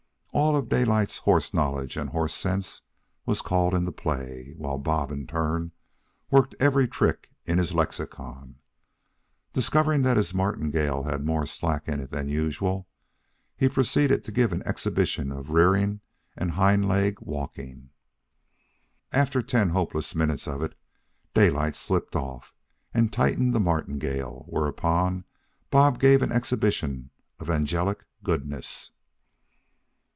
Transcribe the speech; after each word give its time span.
All 0.33 0.55
of 0.55 0.69
Daylight's 0.69 1.17
horse 1.19 1.53
knowledge 1.53 1.97
and 1.97 2.11
horse 2.11 2.33
sense 2.33 2.81
was 3.25 3.41
called 3.41 3.73
into 3.73 3.91
play, 3.91 4.53
while 4.55 4.77
Bob, 4.77 5.11
in 5.11 5.27
turn, 5.27 5.73
worked 6.29 6.55
every 6.57 6.87
trick 6.87 7.31
in 7.45 7.57
his 7.57 7.73
lexicon. 7.73 8.55
Discovering 9.51 10.03
that 10.03 10.15
his 10.15 10.33
martingale 10.33 11.03
had 11.03 11.25
more 11.25 11.45
slack 11.45 11.85
in 11.89 11.99
it 11.99 12.11
than 12.11 12.29
usual, 12.29 12.87
he 13.57 13.67
proceeded 13.67 14.23
to 14.23 14.31
give 14.31 14.53
an 14.53 14.63
exhibition 14.65 15.33
of 15.33 15.49
rearing 15.49 15.99
and 16.37 16.51
hind 16.51 16.87
leg 16.87 17.19
walking. 17.19 17.89
After 19.11 19.41
ten 19.41 19.71
hopeless 19.71 20.15
minutes 20.15 20.47
of 20.47 20.63
it, 20.63 20.75
Daylight 21.33 21.75
slipped 21.75 22.15
off 22.15 22.55
and 22.93 23.11
tightened 23.11 23.53
the 23.53 23.59
martingale, 23.59 24.45
whereupon 24.47 25.25
Bob 25.69 25.99
gave 25.99 26.21
an 26.21 26.31
exhibition 26.31 27.09
of 27.37 27.49
angelic 27.49 28.05
goodness. 28.23 28.91